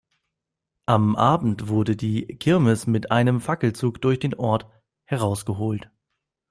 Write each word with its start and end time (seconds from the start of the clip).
Am 0.87 1.15
Abend 1.15 1.67
wurde 1.67 1.95
die 1.95 2.25
Kirmes 2.25 2.87
mit 2.87 3.11
einem 3.11 3.39
Fackelzug 3.39 4.01
durch 4.01 4.17
den 4.17 4.33
Ort 4.33 4.65
„herausgeholt“. 5.05 5.91